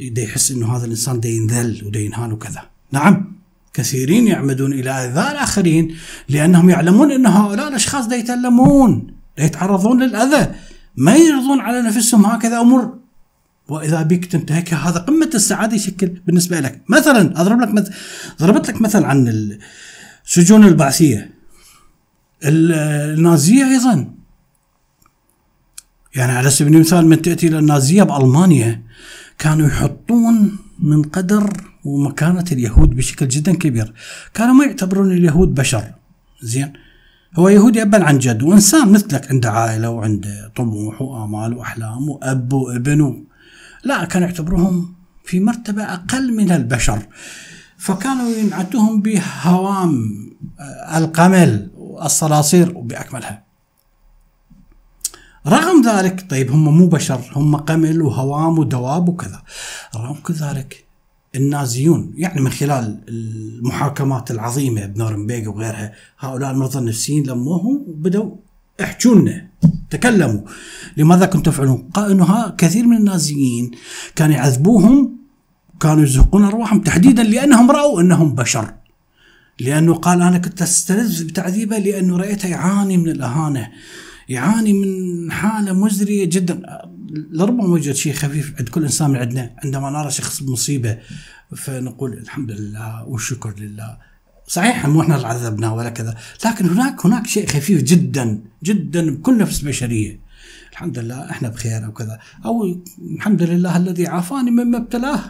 [0.00, 2.62] دا يحس أنه هذا الإنسان دا ينذل ودا ينهان وكذا.
[2.92, 3.36] نعم
[3.74, 5.96] كثيرين يعمدون إلى أذى الآخرين
[6.28, 10.54] لأنهم يعلمون أن هؤلاء الأشخاص دا يتألمون دا يتعرضون للأذى.
[10.96, 13.05] ما يرضون على نفسهم هكذا أمور
[13.68, 16.82] وإذا بك تنتهك هذا قمة السعادة يشكل بالنسبة لك.
[16.88, 17.92] مثلا أضرب لك مثل
[18.40, 19.28] ضربت لك مثل عن
[20.26, 21.30] السجون البعثية.
[22.44, 24.12] النازية أيضا.
[26.14, 28.82] يعني على سبيل المثال من تأتي إلى النازية بألمانيا
[29.38, 33.92] كانوا يحطون من قدر ومكانة اليهود بشكل جدا كبير.
[34.34, 35.84] كانوا ما يعتبرون اليهود بشر.
[36.42, 36.72] زين؟
[37.34, 43.25] هو يهودي أبا عن جد وإنسان مثلك عنده عائلة وعنده طموح وآمال وأحلام وأب وابن
[43.86, 44.94] لا كانوا يعتبروهم
[45.24, 47.06] في مرتبة أقل من البشر.
[47.78, 49.92] فكانوا ينعتوهم بهوام
[50.94, 53.44] القمل والصراصير وبأكملها.
[55.46, 59.42] رغم ذلك طيب هم مو بشر هم قمل وهوام ودواب وكذا.
[59.96, 60.84] رغم كل ذلك
[61.34, 67.84] النازيون يعني من خلال المحاكمات العظيمة بنورنبيغ وغيرها هؤلاء المرضى النفسيين لموهم
[68.76, 69.48] وبدوا احجونا
[69.90, 70.40] تكلموا.
[70.96, 73.70] لماذا كنتم تفعلون؟ قالوا إنه كثير من النازيين
[74.16, 75.16] كانوا يعذبوهم
[75.80, 78.74] كانوا يزهقون أرواحهم تحديدا لأنهم رأوا أنهم بشر.
[79.60, 83.68] لأنه قال أنا كنت أستلذ بتعذيبه لأنه رأيته يعاني من الأهانة
[84.28, 86.62] يعاني من حالة مزرية جدا.
[87.10, 90.98] لربما يوجد شيء خفيف عند كل إنسان من عندنا عندما نرى شخص بمصيبة
[91.56, 94.15] فنقول الحمد لله والشكر لله.
[94.46, 96.16] صحيح مو إحنا اللي عذبناه ولا كذا
[96.46, 100.26] لكن هناك هناك شيء خفيف جدا جدا بكل نفس بشريه
[100.76, 102.18] الحمد لله إحنا بخير أو كذا.
[102.44, 102.76] أو
[103.16, 105.20] الحمد لله الذي عافاني مما ابتلاه.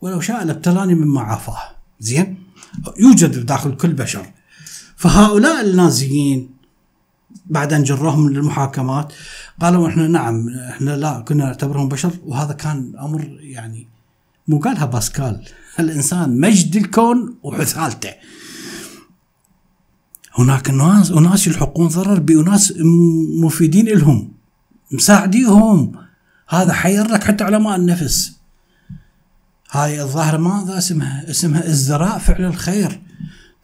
[0.00, 1.58] ولو شاء لابتلاني مما عافاه.
[2.00, 2.38] زين؟
[2.98, 4.26] يوجد داخل كل بشر.
[4.96, 6.50] فهؤلاء النازيين
[7.46, 9.12] بعد أن جروهم للمحاكمات
[9.60, 13.88] قالوا إحنا نعم إحنا لا كنا نعتبرهم بشر وهذا كان أمر يعني
[14.48, 15.44] مو قالها باسكال.
[15.78, 18.14] الإنسان مجد الكون وحثالته
[20.38, 22.74] هناك ناس أناس يلحقون ضرر بأناس
[23.42, 24.32] مفيدين لهم
[24.92, 25.92] مساعديهم.
[26.48, 28.32] هذا حير لك حتى علماء النفس.
[29.70, 33.00] هاي الظاهرة ماذا؟ اسمها اسمها ازدراء فعل الخير.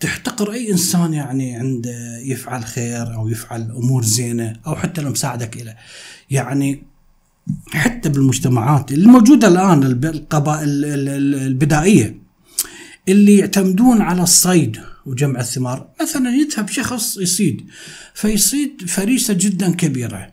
[0.00, 5.56] تحتقر أي إنسان يعني عنده يفعل خير أو يفعل أمور زينة أو حتى لو مساعدك
[5.56, 5.76] إلى.
[6.30, 6.82] يعني
[7.72, 10.84] حتى بالمجتمعات الموجوده الآن القبائل
[11.34, 12.18] البدائية
[13.08, 15.88] اللي يعتمدون على الصيد وجمع الثمار.
[16.02, 17.66] مثلا يذهب شخص يصيد
[18.14, 20.32] فيصيد فريسة جدا كبيرة.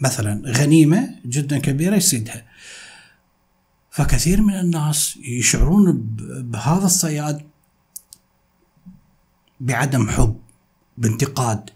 [0.00, 2.44] مثلا غنيمة جدا كبيرة يصيدها.
[3.90, 7.42] فكثير من الناس يشعرون بهذا الصياد
[9.60, 10.36] بعدم حب
[10.98, 11.70] بانتقاد.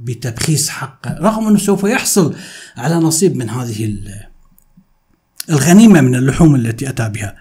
[0.00, 2.34] بتبخيس حقه رغم إنه سوف يحصل
[2.76, 3.96] على نصيب من هذه
[5.50, 7.36] الغنيمة من اللحوم التي أتى بها.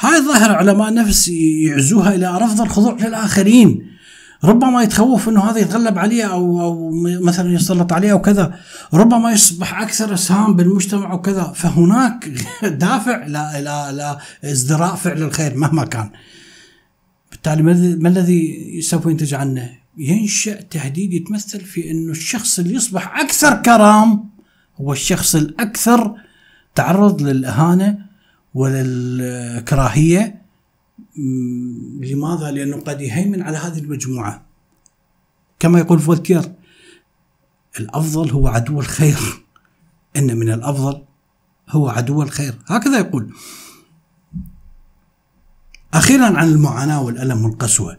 [0.00, 3.96] هاي الظاهره علماء النفس يعزوها إلى رفض الخضوع للاخرين.
[4.44, 8.54] ربما يتخوف إنه هذا يتغلب عليه أو أو مثلا يسلط عليه أو كذا،
[8.94, 12.28] ربما يصبح أكثر إسهام بالمجتمع وكذا، فهناك
[12.84, 16.10] دافع لا لا لا ازدراء فعل الخير مهما كان.
[17.30, 17.62] بالتالي
[17.96, 24.30] ما الذي سوف ينتج عنه؟ ينشأ تهديد يتمثل في إنه الشخص اللي يصبح أكثر كرام
[24.80, 26.14] هو الشخص الأكثر
[26.74, 27.98] تعرض للأهانة
[28.54, 30.42] وللكراهية.
[32.00, 34.46] لماذا؟ لأنه قد يهيمن على هذه المجموعة.
[35.58, 36.52] كما يقول فولتير
[37.80, 39.18] الأفضل هو عدو الخير.
[40.16, 41.02] إن من الأفضل
[41.68, 42.54] هو عدو الخير.
[42.66, 43.34] هكذا يقول.
[45.94, 47.98] أخيرا عن المعاناة والألم والقسوة.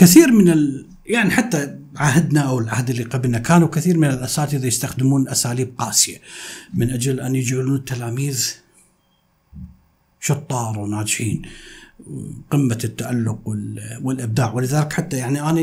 [0.00, 0.86] كثير من ال...
[1.06, 6.20] يعني حتى عهدنا أو العهد اللي قبلنا كانوا كثير من الأساتذة يستخدمون أساليب قاسية
[6.74, 8.54] من أجل أن يجعلون التلاميذ
[10.20, 11.42] شطار وناجحين
[12.50, 13.48] قمة التألق
[14.02, 14.52] والإبداع.
[14.52, 15.60] ولذلك حتى يعني أنا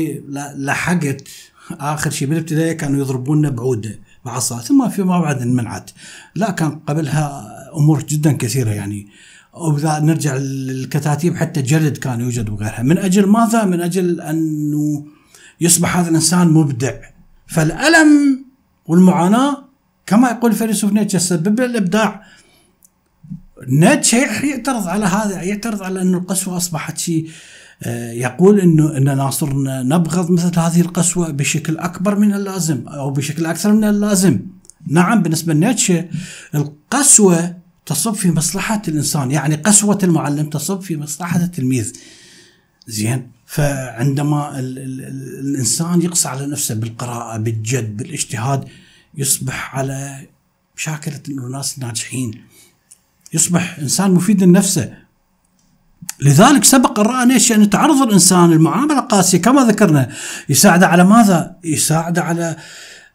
[0.56, 1.28] لحقت
[1.70, 5.90] آخر شيء بالابتدائي كانوا يضربوننا بعودة بعصا ثم فيما بعد انمنعت.
[6.34, 9.08] لا كان قبلها أمور جدا كثيرة يعني.
[9.58, 15.04] واذا نرجع للكتاتيب حتى جلد كان يوجد وغيرها من أجل ماذا؟ من أجل أنه
[15.60, 16.94] يصبح هذا الإنسان مبدع
[17.46, 18.44] فالألم
[18.86, 19.64] والمعاناة
[20.06, 22.22] كما يقول فيلسوف نيتشه تسبب الإبداع
[23.68, 27.30] نيتشه يعترض على هذا يعترض على انه القسوة أصبحت شيء
[27.82, 33.46] آه، يقول إنه إننا صرنا نبغض مثل هذه القسوة بشكل أكبر من اللازم أو بشكل
[33.46, 34.40] أكثر من اللازم.
[34.86, 36.04] نعم بالنسبة لنيتشه
[36.54, 37.57] القسوة
[37.88, 41.92] تصب في مصلحة الإنسان يعني قسوة المعلم تصب في مصلحة التلميذ.
[42.86, 45.00] زين؟ فعندما ال ال
[45.48, 48.64] الإنسان يقسى على نفسه بالقراءة بالجد بالاجتهاد
[49.14, 50.26] يصبح على
[50.76, 52.44] شاكلة أنه ناس ناجحين
[53.32, 54.94] يصبح إنسان مفيد لنفسه.
[56.20, 60.12] لذلك سبق الرأى نيش أن يتعرض الإنسان المعاملة القاسية كما ذكرنا.
[60.48, 62.56] يساعده على ماذا؟ يساعده على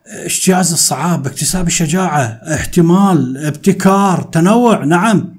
[0.07, 2.23] اجتياز الصعاب اكتساب الشجاعة
[2.53, 5.35] احتمال ابتكار تنوع نعم.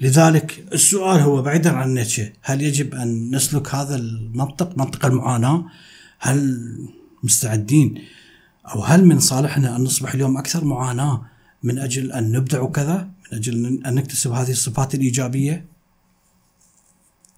[0.00, 5.64] لذلك السؤال هو بعيدا عن نيتشه هل يجب أن نسلك هذا المنطق منطق المعاناة؟
[6.18, 6.58] هل
[7.22, 8.04] مستعدين؟
[8.74, 11.22] أو هل من صالحنا أن نصبح اليوم أكثر معاناة
[11.62, 15.64] من أجل أن نبدع وكذا من أجل أن نكتسب هذه الصفات الإيجابية؟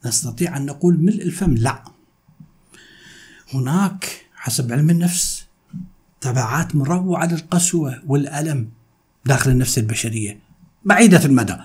[0.07, 1.85] نستطيع أن نقول ملء الفم لا.
[3.55, 5.40] هناك حسب علم النفس
[6.21, 8.71] تبعات مروعة للقسوة والألم
[9.25, 10.41] داخل النفس البشرية.
[10.85, 11.57] بعيدة المدى.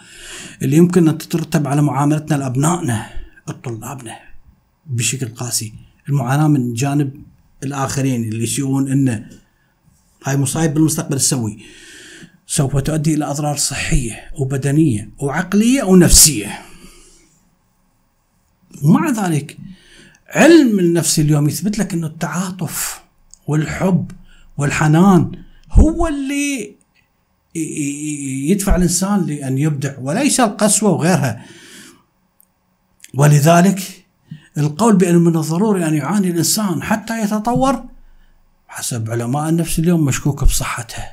[0.61, 3.09] اللي يمكن أن تترتب على معاملتنا لأبنائنا
[3.63, 4.19] طلابنا
[4.85, 5.73] بشكل قاسي.
[6.09, 7.23] المعاناة من جانب
[7.63, 9.29] الآخرين اللي يشوفون أن
[10.23, 11.57] هاي مصايب بالمستقبل تسوي.
[12.47, 16.61] سوف تؤدي إلى أضرار صحية وبدنية وعقلية ونفسية.
[18.83, 19.57] ومع ذلك
[20.29, 23.01] علم النفس اليوم يثبت لك أنه التعاطف
[23.47, 24.11] والحب
[24.57, 25.31] والحنان
[25.71, 26.75] هو اللي
[28.49, 31.45] يدفع الإنسان لأن يبدع وليس القسوة وغيرها.
[33.13, 34.05] ولذلك
[34.57, 37.83] القول بأن من الضروري أن يعاني الإنسان حتى يتطور
[38.67, 41.03] حسب علماء النفس اليوم مشكوك بصحته.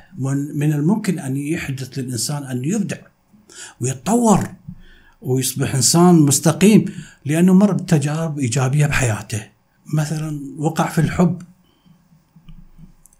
[0.55, 2.97] من الممكن أن يحدث للإنسان أن يبدع
[3.81, 4.49] ويتطور
[5.21, 6.85] ويصبح إنسان مستقيم
[7.25, 9.43] لأنه مر بتجارب إيجابية بحياته.
[9.93, 11.41] مثلا وقع في الحب.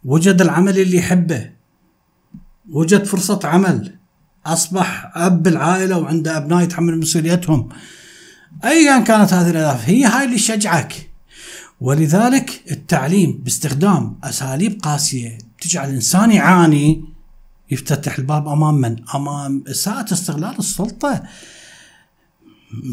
[0.06, 1.50] وجد العمل اللي يحبه.
[2.70, 3.96] وجد فرصة عمل.
[4.46, 7.70] أصبح أب العائله وعنده أبناء يتحمل مسؤوليتهم.
[8.64, 11.10] ايا كانت هذه الأهداف هي هاي اللي تشجعك
[11.82, 17.06] ولذلك التعليم باستخدام أساليب قاسية تجعل الانسان يعاني
[17.72, 21.24] يفتتح الباب أمام من؟ أمام إساءة استغلال السلطة.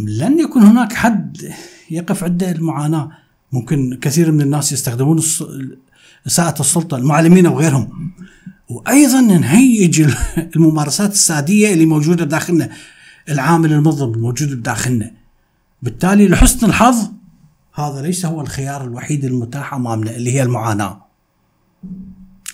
[0.06, 1.52] لن يكون هناك حد
[1.90, 3.10] يقف عنده المعاناة،
[3.52, 5.20] ممكن كثير من الناس يستخدمون
[6.26, 8.12] اساءة السلطة المعلمين وغيرهم.
[8.68, 10.00] وأيضا نهيج
[10.56, 12.70] الممارسات الساديه اللي موجودة بداخلنا
[13.28, 15.10] العامل المظلم الموجود بداخلنا.
[15.82, 17.10] بالتالي لحسن الحظ
[17.74, 21.06] هذا ليس هو الخيار الوحيد المتاح أمامنا اللي هي المعاناة.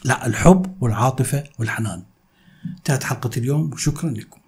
[0.05, 2.03] لا الحب والعاطفة والحنان.
[2.79, 4.41] انتهت حلقة اليوم وشكرا لكم.